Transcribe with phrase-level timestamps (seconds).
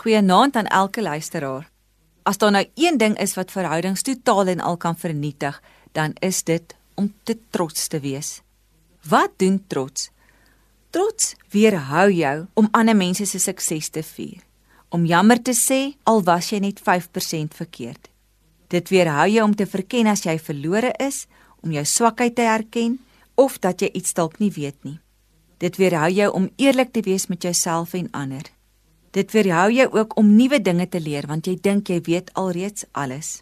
[0.00, 1.70] Goeienaand aan elke luisteraar.
[2.22, 6.42] As daar nou een ding is wat verhoudings totaal en al kan vernietig, dan is
[6.42, 8.40] dit om te trots te wees.
[9.08, 10.08] Wat doen trots?
[10.90, 14.38] Trots weerhou jou om ander mense se sukses te vier.
[14.88, 18.08] Om jammer te sê al was jy net 5% verkeerd.
[18.72, 21.26] Dit weerhou jou om te verken as jy verlore is,
[21.60, 22.96] om jou swakheid te erken
[23.34, 24.96] of dat jy iets dalk nie weet nie.
[25.58, 28.48] Dit weerhou jou om eerlik te wees met jouself en ander.
[29.10, 32.84] Dit weerhou jou ook om nuwe dinge te leer want jy dink jy weet alreeds
[32.92, 33.40] alles.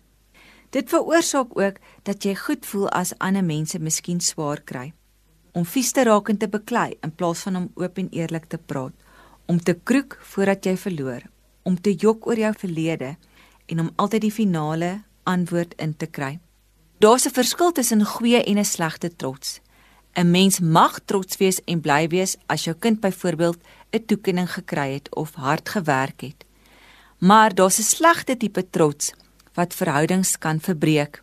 [0.73, 1.77] Dit veroorsaak ook
[2.09, 4.93] dat jy goed voel as ander mense miskien swaar kry.
[5.53, 8.59] Om vies te raak en te beklei in plaas van om oop en eerlik te
[8.59, 8.93] praat,
[9.47, 11.23] om te kroek voordat jy verloor,
[11.65, 13.17] om te jok oor jou verlede
[13.69, 14.93] en om altyd die finale
[15.29, 16.39] antwoord in te kry.
[16.99, 19.61] Daar's 'n verskil tussen goeie en 'n slegte trots.
[20.17, 23.59] 'n Mens mag trots wees en bly wees as jou kind byvoorbeeld
[23.93, 26.45] 'n toekenning gekry het of hard gewerk het.
[27.19, 29.13] Maar daar's 'n slegte tipe trots
[29.55, 31.23] wat verhoudings kan verbreek.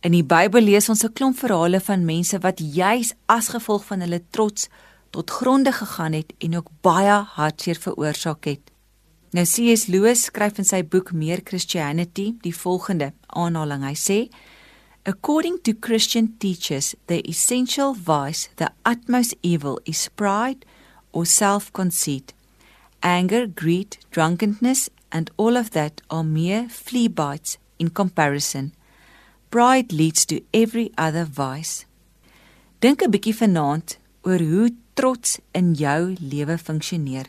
[0.00, 4.00] In die Bybel lees ons 'n klomp verhale van mense wat juis as gevolg van
[4.00, 4.68] hulle trots
[5.10, 8.60] tot gronde gegaan het en ook baie hartseer veroorsaak het.
[9.30, 9.86] Nou C.S.
[9.86, 13.84] Lewis skryf in sy boek Meer Christianity die volgende aanhaling.
[13.84, 14.28] Hy sê:
[15.04, 20.64] According to Christian teachers, the essential vice, the utmost evil is pride
[21.12, 22.34] or self-conceit.
[23.02, 28.72] Anger, greed, drunkenness, and all of that are mere flea bites in comparison.
[29.50, 31.86] Pride leads to every other vice.
[32.80, 37.26] Dink 'n bietjie vanaand oor hoe trots in jou lewe funksioneer.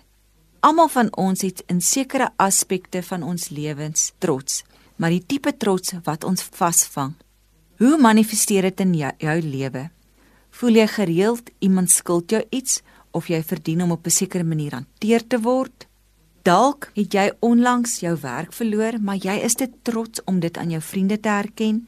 [0.60, 4.64] Almal van ons het in sekere aspekte van ons lewens trots,
[4.96, 7.16] maar die tipe trots wat ons vasvang
[7.80, 9.86] Hoe manifesteer dit in jou, jou lewe?
[10.60, 14.74] Voel jy gereeld iemand skuld jou iets of jy verdien om op 'n sekere manier
[14.74, 15.88] hanteer te word?
[16.44, 20.70] Dalk het jy onlangs jou werk verloor, maar jy is te trots om dit aan
[20.70, 21.88] jou vriende te erken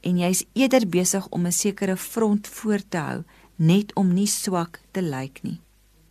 [0.00, 3.24] en jy's eerder besig om 'n sekere front voor te hou
[3.56, 5.60] net om nie swak te lyk nie.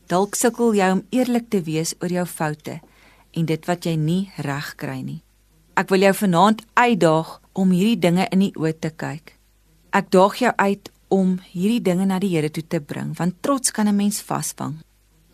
[0.07, 2.79] Dalk sukkel jy om eerlik te wees oor jou foute
[3.31, 5.21] en dit wat jy nie reg kry nie.
[5.77, 9.35] Ek wil jou vanaand uitdaag om hierdie dinge in die oë te kyk.
[9.93, 13.71] Ek daag jou uit om hierdie dinge na die Here toe te bring, want trots
[13.71, 14.77] kan 'n mens vasvang.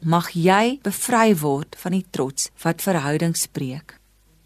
[0.02, 4.00] Mag jy bevry word van die trots wat verhoudings breek.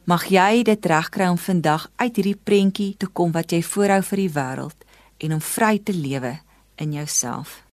[0.05, 4.17] Mag jy dit regkry om vandag uit hierdie prentjie te kom wat jy voorhou vir
[4.17, 4.85] die wêreld
[5.17, 6.39] en om vry te lewe
[6.77, 7.68] in jouself.